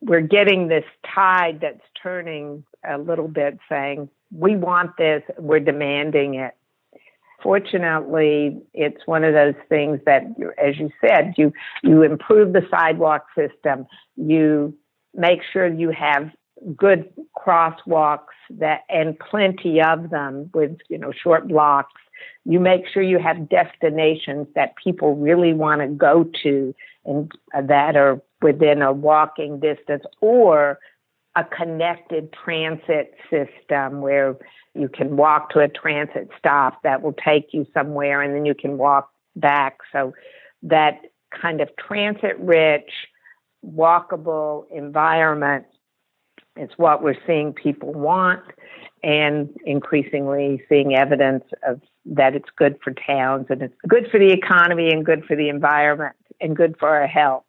We're 0.00 0.20
getting 0.20 0.68
this 0.68 0.84
tide 1.14 1.60
that's 1.60 1.84
turning 2.02 2.64
a 2.88 2.98
little 2.98 3.28
bit 3.28 3.58
saying, 3.68 4.08
we 4.30 4.56
want 4.56 4.96
this, 4.96 5.22
we're 5.38 5.60
demanding 5.60 6.34
it. 6.34 6.54
Fortunately, 7.46 8.60
it's 8.74 9.06
one 9.06 9.22
of 9.22 9.32
those 9.32 9.54
things 9.68 10.00
that, 10.04 10.24
as 10.58 10.76
you 10.80 10.90
said, 11.00 11.34
you, 11.36 11.52
you 11.84 12.02
improve 12.02 12.52
the 12.52 12.66
sidewalk 12.68 13.26
system, 13.36 13.86
you 14.16 14.74
make 15.14 15.38
sure 15.52 15.68
you 15.68 15.90
have 15.90 16.28
good 16.76 17.08
crosswalks 17.36 18.34
that 18.50 18.80
and 18.88 19.16
plenty 19.20 19.80
of 19.80 20.10
them 20.10 20.50
with 20.54 20.76
you 20.88 20.98
know 20.98 21.12
short 21.12 21.46
blocks. 21.46 22.02
You 22.44 22.58
make 22.58 22.82
sure 22.92 23.04
you 23.04 23.20
have 23.20 23.48
destinations 23.48 24.48
that 24.56 24.74
people 24.82 25.14
really 25.14 25.52
want 25.52 25.82
to 25.82 25.86
go 25.86 26.28
to 26.42 26.74
and 27.04 27.30
that 27.54 27.96
are 27.96 28.20
within 28.42 28.82
a 28.82 28.92
walking 28.92 29.60
distance 29.60 30.02
or 30.20 30.80
a 31.36 31.44
connected 31.44 32.32
transit 32.32 33.14
system 33.30 34.00
where 34.00 34.36
you 34.74 34.88
can 34.88 35.16
walk 35.16 35.50
to 35.50 35.60
a 35.60 35.68
transit 35.68 36.28
stop 36.38 36.82
that 36.82 37.02
will 37.02 37.12
take 37.12 37.48
you 37.52 37.66
somewhere 37.72 38.22
and 38.22 38.34
then 38.34 38.46
you 38.46 38.54
can 38.54 38.78
walk 38.78 39.10
back. 39.36 39.78
So 39.92 40.14
that 40.62 41.02
kind 41.30 41.60
of 41.60 41.68
transit 41.76 42.38
rich, 42.38 42.90
walkable 43.64 44.64
environment 44.74 45.66
is 46.56 46.70
what 46.78 47.02
we're 47.02 47.16
seeing 47.26 47.52
people 47.52 47.92
want 47.92 48.42
and 49.02 49.50
increasingly 49.64 50.62
seeing 50.68 50.94
evidence 50.94 51.44
of 51.66 51.80
that 52.06 52.34
it's 52.34 52.48
good 52.56 52.78
for 52.82 52.92
towns 52.92 53.46
and 53.50 53.62
it's 53.62 53.74
good 53.86 54.08
for 54.10 54.18
the 54.18 54.30
economy 54.30 54.90
and 54.90 55.04
good 55.04 55.24
for 55.24 55.36
the 55.36 55.48
environment 55.48 56.16
and 56.40 56.56
good 56.56 56.76
for 56.78 56.88
our 56.88 57.06
health. 57.06 57.44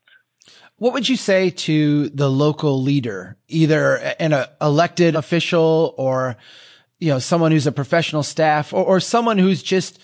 What 0.78 0.94
would 0.94 1.10
you 1.10 1.16
say 1.16 1.50
to 1.50 2.10
the 2.10 2.30
local 2.30 2.82
leader, 2.82 3.38
either 3.48 3.96
an 4.20 4.46
elected 4.62 5.16
official 5.16 5.96
or, 5.98 6.38
you 7.00 7.10
know, 7.10 7.20
someone 7.20 7.52
who's 7.52 7.68
a 7.68 7.72
professional 7.72 8.24
staff 8.24 8.74
or, 8.74 8.86
or 8.86 9.00
someone 9.00 9.40
who's 9.40 9.64
just 9.64 10.00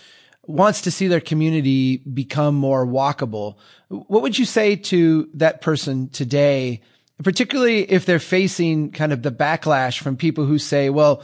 wants 0.45 0.81
to 0.81 0.91
see 0.91 1.07
their 1.07 1.21
community 1.21 1.97
become 1.97 2.55
more 2.55 2.85
walkable? 2.85 3.57
What 3.89 4.23
would 4.23 4.37
you 4.37 4.45
say 4.45 4.75
to 4.75 5.29
that 5.35 5.61
person 5.61 6.09
today, 6.09 6.81
particularly 7.23 7.89
if 7.89 8.05
they're 8.05 8.19
facing 8.19 8.91
kind 8.91 9.13
of 9.13 9.21
the 9.21 9.31
backlash 9.31 9.99
from 9.99 10.17
people 10.17 10.45
who 10.45 10.57
say, 10.57 10.89
well, 10.89 11.23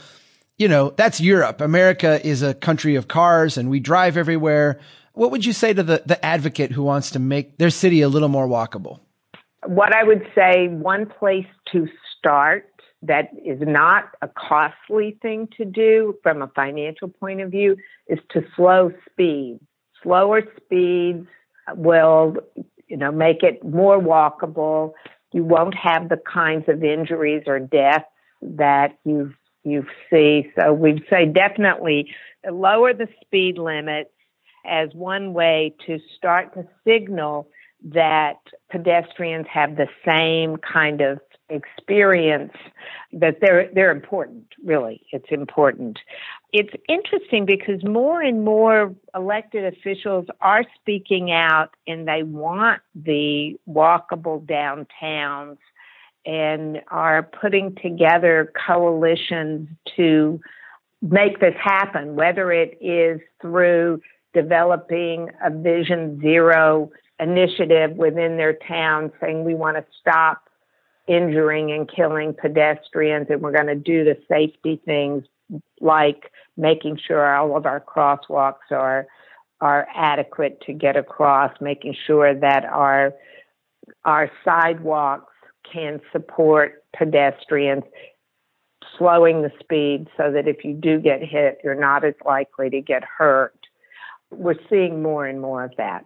you 0.58 0.68
know, 0.68 0.92
that's 0.92 1.20
Europe. 1.22 1.62
America 1.62 2.26
is 2.26 2.44
a 2.44 2.54
country 2.54 2.96
of 2.96 3.08
cars 3.08 3.58
and 3.58 3.70
we 3.70 3.80
drive 3.80 4.18
everywhere. 4.18 4.80
What 5.20 5.32
would 5.32 5.44
you 5.44 5.52
say 5.52 5.74
to 5.74 5.84
the, 5.84 6.02
the 6.06 6.26
advocate 6.26 6.72
who 6.72 6.82
wants 6.82 7.12
to 7.12 7.20
make 7.20 7.58
their 7.58 7.72
city 7.72 8.00
a 8.00 8.08
little 8.08 8.30
more 8.30 8.48
walkable? 8.48 9.02
What 9.66 9.94
I 9.94 10.06
would 10.06 10.26
say, 10.34 10.70
one 10.70 11.08
place 11.08 11.46
to 11.74 11.90
start 12.18 12.72
that 13.02 13.30
is 13.46 13.60
not 13.60 14.06
a 14.22 14.30
costly 14.30 15.18
thing 15.22 15.50
to 15.58 15.66
do 15.66 16.16
from 16.24 16.42
a 16.42 16.48
financial 16.56 17.10
point 17.10 17.42
of 17.42 17.52
view 17.52 17.76
is 18.08 18.20
to 18.30 18.44
slow 18.56 18.94
speed. 19.12 19.60
Slower 20.04 20.42
speeds 20.56 21.28
will, 21.76 22.38
you 22.88 22.96
know, 22.96 23.12
make 23.12 23.44
it 23.44 23.62
more 23.62 24.00
walkable. 24.00 24.94
You 25.34 25.44
won't 25.44 25.76
have 25.76 26.08
the 26.08 26.22
kinds 26.34 26.70
of 26.70 26.82
injuries 26.82 27.44
or 27.46 27.60
deaths 27.60 28.06
that 28.42 28.98
you 29.04 29.34
you 29.66 29.84
see. 30.10 30.50
So 30.58 30.72
we'd 30.72 31.04
say 31.10 31.26
definitely 31.26 32.08
lower 32.50 32.94
the 32.94 33.10
speed 33.26 33.58
limits 33.58 34.12
as 34.66 34.90
one 34.94 35.34
way 35.34 35.76
to 35.86 36.00
start 36.16 36.54
to 36.54 36.68
signal 36.86 37.48
that 37.84 38.40
pedestrians 38.70 39.46
have 39.52 39.78
the 39.78 39.88
same 40.06 40.58
kind 40.58 41.02
of 41.02 41.20
experience 41.50 42.54
that 43.12 43.38
they're 43.42 43.70
they're 43.74 43.92
important 43.92 44.46
really. 44.64 45.02
It's 45.12 45.32
important. 45.32 45.98
It's 46.54 46.74
interesting 46.88 47.46
because 47.46 47.84
more 47.84 48.22
and 48.22 48.44
more 48.44 48.94
elected 49.16 49.66
officials 49.74 50.26
are 50.42 50.64
speaking 50.80 51.32
out 51.32 51.70
and 51.88 52.08
they 52.08 52.24
want 52.24 52.82
the 52.94 53.58
walkable 53.68 54.46
downtowns 54.46 55.58
and 56.26 56.82
are 56.90 57.24
putting 57.24 57.76
together 57.82 58.52
coalitions 58.68 59.70
to 59.96 60.40
make 61.02 61.40
this 61.40 61.56
happen 61.64 62.16
whether 62.16 62.52
it 62.52 62.78
is 62.82 63.22
through 63.42 64.02
developing 64.34 65.30
a 65.44 65.50
vision 65.50 66.20
zero 66.22 66.92
initiative 67.20 67.92
within 67.98 68.38
their 68.38 68.54
town 68.68 69.12
saying 69.20 69.44
we 69.44 69.56
want 69.56 69.78
to 69.78 69.86
stop 70.00 70.50
injuring 71.08 71.72
and 71.72 71.90
killing 71.94 72.34
pedestrians 72.34 73.28
and 73.30 73.42
we're 73.42 73.52
going 73.52 73.68
to 73.68 73.76
do 73.76 74.04
the 74.04 74.16
safety 74.28 74.80
things 74.86 75.24
like 75.82 76.32
making 76.56 76.98
sure 77.06 77.36
all 77.36 77.58
of 77.58 77.66
our 77.66 77.82
crosswalks 77.82 78.72
are 78.72 79.08
are 79.60 79.88
adequate 79.94 80.62
to 80.62 80.72
get 80.72 80.96
across 80.96 81.52
making 81.60 81.96
sure 82.06 82.34
that 82.36 82.64
our 82.66 83.14
our 84.06 84.32
sidewalks 84.46 85.34
can 85.72 86.00
support 86.12 86.84
pedestrians 86.96 87.84
slowing 88.98 89.42
the 89.42 89.52
speed 89.60 90.08
so 90.16 90.32
that 90.32 90.48
if 90.48 90.64
you 90.64 90.74
do 90.74 91.00
get 91.00 91.24
hit 91.24 91.60
you're 91.64 91.74
not 91.74 92.06
as 92.06 92.14
likely 92.24 92.70
to 92.70 92.82
get 92.82 93.04
hurt 93.04 93.59
we're 94.32 94.56
seeing 94.70 95.02
more 95.02 95.26
and 95.26 95.42
more 95.42 95.64
of 95.64 95.72
that 95.78 96.06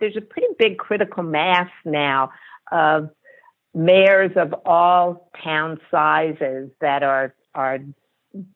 there's 0.00 0.16
a 0.16 0.20
pretty 0.20 0.48
big 0.58 0.78
critical 0.78 1.22
mass 1.22 1.70
now 1.84 2.30
of 2.70 3.10
mayors 3.74 4.32
of 4.36 4.54
all 4.64 5.30
town 5.42 5.80
sizes 5.90 6.70
that 6.80 7.02
are 7.02 7.34
are 7.54 7.78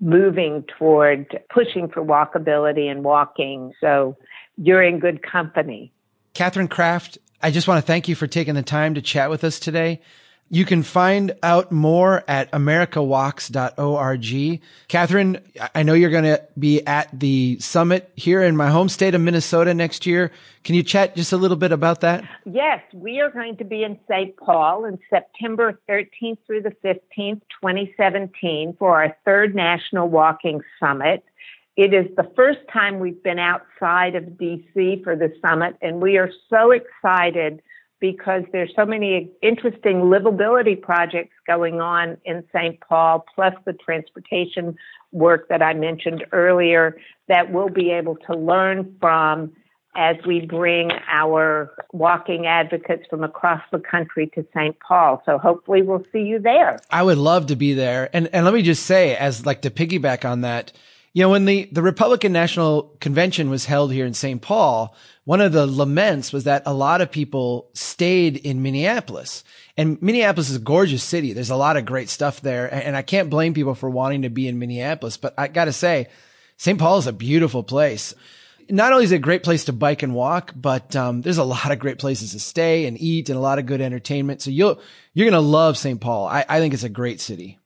moving 0.00 0.64
toward 0.78 1.38
pushing 1.52 1.88
for 1.88 2.04
walkability 2.04 2.90
and 2.90 3.02
walking. 3.02 3.72
So 3.80 4.16
you're 4.56 4.82
in 4.82 4.98
good 4.98 5.22
company. 5.22 5.92
Catherine 6.34 6.68
Kraft, 6.68 7.18
I 7.42 7.50
just 7.50 7.66
want 7.66 7.78
to 7.78 7.86
thank 7.86 8.06
you 8.06 8.14
for 8.14 8.26
taking 8.26 8.54
the 8.54 8.62
time 8.62 8.94
to 8.94 9.02
chat 9.02 9.30
with 9.30 9.44
us 9.44 9.58
today. 9.58 10.00
You 10.54 10.66
can 10.66 10.82
find 10.82 11.34
out 11.42 11.72
more 11.72 12.24
at 12.28 12.52
americawalks.org. 12.52 14.60
Catherine, 14.86 15.38
I 15.74 15.82
know 15.82 15.94
you're 15.94 16.10
going 16.10 16.24
to 16.24 16.46
be 16.58 16.86
at 16.86 17.08
the 17.18 17.58
summit 17.58 18.12
here 18.16 18.42
in 18.42 18.54
my 18.54 18.68
home 18.68 18.90
state 18.90 19.14
of 19.14 19.22
Minnesota 19.22 19.72
next 19.72 20.04
year. 20.04 20.30
Can 20.62 20.74
you 20.74 20.82
chat 20.82 21.16
just 21.16 21.32
a 21.32 21.38
little 21.38 21.56
bit 21.56 21.72
about 21.72 22.02
that? 22.02 22.28
Yes, 22.44 22.82
we 22.92 23.20
are 23.20 23.30
going 23.30 23.56
to 23.56 23.64
be 23.64 23.82
in 23.82 23.98
St. 24.06 24.36
Paul 24.36 24.84
in 24.84 24.98
September 25.08 25.80
13th 25.88 26.36
through 26.46 26.60
the 26.60 26.76
15th, 26.84 27.40
2017 27.62 28.76
for 28.78 29.02
our 29.02 29.16
third 29.24 29.54
National 29.54 30.06
Walking 30.06 30.60
Summit. 30.78 31.24
It 31.76 31.94
is 31.94 32.14
the 32.14 32.30
first 32.36 32.60
time 32.70 32.98
we've 32.98 33.22
been 33.22 33.38
outside 33.38 34.16
of 34.16 34.24
DC 34.24 35.02
for 35.02 35.16
the 35.16 35.32
summit, 35.40 35.78
and 35.80 36.02
we 36.02 36.18
are 36.18 36.30
so 36.50 36.72
excited 36.72 37.62
because 38.02 38.42
there's 38.50 38.72
so 38.74 38.84
many 38.84 39.30
interesting 39.42 40.02
livability 40.02 40.78
projects 40.78 41.34
going 41.46 41.80
on 41.80 42.16
in 42.24 42.42
St. 42.52 42.78
Paul, 42.80 43.24
plus 43.32 43.54
the 43.64 43.74
transportation 43.74 44.76
work 45.12 45.48
that 45.48 45.62
I 45.62 45.72
mentioned 45.72 46.24
earlier 46.32 46.96
that 47.28 47.52
we'll 47.52 47.68
be 47.68 47.92
able 47.92 48.16
to 48.26 48.36
learn 48.36 48.96
from 49.00 49.52
as 49.94 50.16
we 50.26 50.44
bring 50.44 50.90
our 51.08 51.72
walking 51.92 52.46
advocates 52.46 53.04
from 53.08 53.22
across 53.22 53.62
the 53.70 53.78
country 53.78 54.28
to 54.34 54.44
St. 54.52 54.76
Paul. 54.80 55.22
So 55.24 55.38
hopefully 55.38 55.82
we'll 55.82 56.04
see 56.12 56.22
you 56.22 56.40
there. 56.40 56.80
I 56.90 57.04
would 57.04 57.18
love 57.18 57.46
to 57.46 57.56
be 57.56 57.72
there. 57.72 58.10
And 58.12 58.26
and 58.32 58.44
let 58.44 58.52
me 58.52 58.62
just 58.62 58.84
say 58.84 59.14
as 59.14 59.46
like 59.46 59.62
to 59.62 59.70
piggyback 59.70 60.28
on 60.28 60.40
that, 60.40 60.72
you 61.12 61.22
know, 61.22 61.28
when 61.28 61.44
the, 61.44 61.68
the 61.72 61.82
Republican 61.82 62.32
National 62.32 62.84
Convention 63.00 63.50
was 63.50 63.66
held 63.66 63.92
here 63.92 64.06
in 64.06 64.14
St. 64.14 64.40
Paul, 64.40 64.94
one 65.24 65.42
of 65.42 65.52
the 65.52 65.66
laments 65.66 66.32
was 66.32 66.44
that 66.44 66.62
a 66.64 66.72
lot 66.72 67.02
of 67.02 67.10
people 67.10 67.68
stayed 67.74 68.38
in 68.38 68.62
Minneapolis. 68.62 69.44
And 69.76 70.00
Minneapolis 70.00 70.48
is 70.48 70.56
a 70.56 70.60
gorgeous 70.60 71.04
city. 71.04 71.32
There's 71.32 71.50
a 71.50 71.56
lot 71.56 71.76
of 71.76 71.84
great 71.84 72.08
stuff 72.08 72.40
there. 72.40 72.72
And 72.72 72.96
I 72.96 73.02
can't 73.02 73.30
blame 73.30 73.52
people 73.52 73.74
for 73.74 73.90
wanting 73.90 74.22
to 74.22 74.30
be 74.30 74.48
in 74.48 74.58
Minneapolis, 74.58 75.18
but 75.18 75.34
I 75.36 75.48
got 75.48 75.66
to 75.66 75.72
say, 75.72 76.08
St. 76.56 76.78
Paul 76.78 76.98
is 76.98 77.06
a 77.06 77.12
beautiful 77.12 77.62
place. 77.62 78.14
Not 78.70 78.92
only 78.92 79.04
is 79.04 79.12
it 79.12 79.16
a 79.16 79.18
great 79.18 79.42
place 79.42 79.64
to 79.64 79.72
bike 79.72 80.02
and 80.02 80.14
walk, 80.14 80.52
but 80.56 80.96
um, 80.96 81.20
there's 81.20 81.38
a 81.38 81.44
lot 81.44 81.72
of 81.72 81.78
great 81.78 81.98
places 81.98 82.32
to 82.32 82.40
stay 82.40 82.86
and 82.86 82.98
eat 82.98 83.28
and 83.28 83.36
a 83.36 83.42
lot 83.42 83.58
of 83.58 83.66
good 83.66 83.82
entertainment. 83.82 84.40
So 84.40 84.50
you'll, 84.50 84.80
you're 85.12 85.28
going 85.28 85.40
to 85.42 85.46
love 85.46 85.76
St. 85.76 86.00
Paul. 86.00 86.26
I, 86.26 86.46
I 86.48 86.58
think 86.58 86.72
it's 86.72 86.84
a 86.84 86.88
great 86.88 87.20
city. 87.20 87.58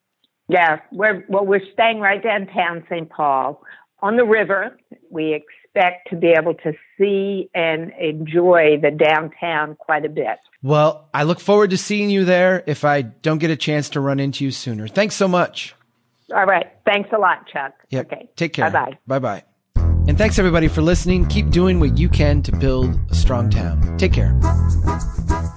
Yeah, 0.49 0.81
we're 0.93 1.25
well, 1.29 1.45
we're 1.45 1.65
staying 1.73 2.01
right 2.01 2.23
downtown 2.23 2.85
St. 2.89 3.09
Paul 3.11 3.63
on 4.01 4.17
the 4.17 4.25
river. 4.25 4.79
We 5.11 5.35
expect 5.35 6.09
to 6.11 6.17
be 6.17 6.29
able 6.29 6.55
to 6.55 6.73
see 6.97 7.51
and 7.55 7.93
enjoy 8.01 8.79
the 8.81 8.91
downtown 8.91 9.77
quite 9.77 10.05
a 10.05 10.09
bit. 10.09 10.39
Well, 10.63 11.09
I 11.13 11.25
look 11.25 11.41
forward 11.41 11.71
to 11.71 11.77
seeing 11.77 12.11
you 12.11 12.25
there 12.25 12.63
if 12.67 12.85
I 12.85 13.03
don't 13.03 13.39
get 13.39 13.51
a 13.51 13.57
chance 13.57 13.91
to 13.91 14.01
run 14.01 14.21
into 14.21 14.45
you 14.45 14.51
sooner. 14.51 14.89
Thanks 14.89 15.15
so 15.17 15.29
much. 15.29 15.75
All 16.35 16.45
right. 16.47 16.67
Thanks 16.85 17.11
a 17.13 17.19
lot, 17.19 17.47
Chuck. 17.47 17.73
Yep. 17.91 18.13
Okay. 18.13 18.29
Take 18.37 18.53
care. 18.53 18.71
Bye 18.71 18.99
bye. 19.07 19.19
Bye 19.19 19.19
bye. 19.19 19.45
And 20.09 20.17
thanks 20.17 20.39
everybody 20.39 20.69
for 20.69 20.83
listening. 20.83 21.27
Keep 21.27 21.51
doing 21.51 21.81
what 21.81 21.99
you 21.99 22.09
can 22.09 22.43
to 22.43 22.53
build 22.53 22.99
a 23.11 23.15
strong 23.15 23.51
town. 23.51 23.97
Take 23.99 24.13
care. 24.13 24.39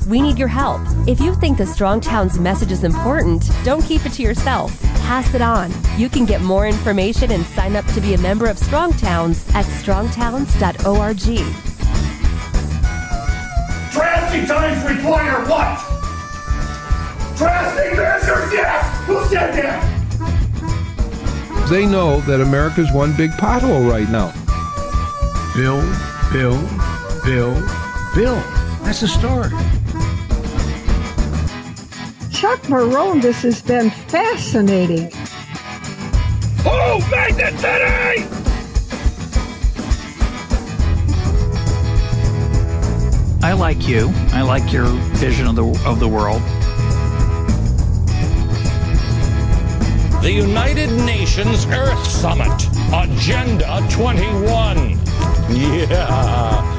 We 0.10 0.22
need 0.22 0.40
your 0.40 0.48
help. 0.48 0.82
If 1.08 1.22
you 1.22 1.36
think 1.36 1.60
the 1.60 1.68
Strong 1.68 2.02
Towns 2.02 2.40
message 2.40 2.72
is 2.72 2.84
important, 2.84 3.48
don't 3.64 3.84
keep 3.84 4.08
it 4.08 4.14
to 4.14 4.24
yourself. 4.24 4.82
Pass 5.02 5.36
it 5.36 5.42
on. 5.44 5.72
You 5.98 6.10
can 6.10 6.26
get 6.26 6.42
more 6.42 6.66
information 6.66 7.30
and 7.30 7.46
sign 7.46 7.76
up 7.76 7.86
to 7.94 8.02
be 8.02 8.16
a 8.16 8.18
member 8.18 8.48
of 8.48 8.58
Strong 8.58 8.94
Towns 8.94 9.48
at 9.54 9.66
strongtowns.org. 9.66 11.20
Drastic 13.92 14.48
times 14.48 14.84
require 14.98 15.46
what? 15.46 15.78
Drastic 17.38 17.96
measures, 17.96 18.52
yes! 18.52 19.06
Who 19.06 19.24
said 19.26 19.54
that? 19.62 19.86
They 21.70 21.86
know 21.86 22.20
that 22.22 22.42
America's 22.42 22.92
one 22.92 23.16
big 23.16 23.30
pothole 23.32 23.88
right 23.88 24.10
now. 24.10 24.34
Bill, 25.54 25.84
Bill, 26.34 26.60
Bill, 27.24 27.54
Bill. 28.16 28.44
That's 28.82 29.02
the 29.02 29.08
story. 29.08 29.52
Chuck 32.50 32.62
Marohn, 32.64 33.22
this 33.22 33.44
has 33.44 33.62
been 33.62 33.92
fascinating. 33.92 35.12
Who 36.64 36.98
made 37.12 37.36
the 37.36 37.56
city? 37.60 38.26
I 43.44 43.54
like 43.54 43.88
you. 43.88 44.12
I 44.32 44.42
like 44.42 44.74
your 44.74 44.88
vision 45.18 45.46
of 45.46 45.56
the 45.56 45.64
of 45.86 46.00
the 46.00 46.08
world. 46.08 46.42
The 50.24 50.32
United 50.32 50.90
Nations 51.06 51.68
Earth 51.68 52.04
Summit, 52.08 52.68
Agenda 52.92 53.88
21. 53.92 55.00
Yeah. 55.56 56.79